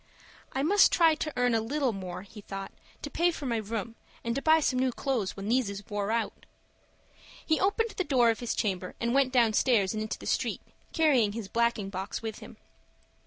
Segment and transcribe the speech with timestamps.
[0.53, 2.71] "I must try to earn a little more," he thought,
[3.03, 3.93] "to pay for my room,
[4.23, 6.47] and to buy some new clo'es when these is wore out."
[7.45, 10.61] He opened the door of his chamber, and went downstairs and into the street,
[10.91, 12.57] carrying his blacking box with him.